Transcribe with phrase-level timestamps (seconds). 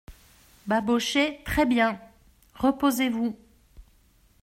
[0.65, 1.99] Babochet Très-bien!
[2.55, 3.37] reposez-vous.